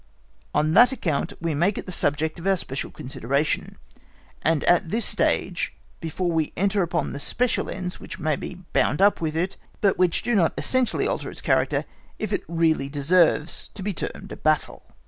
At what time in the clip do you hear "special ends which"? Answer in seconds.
7.19-8.17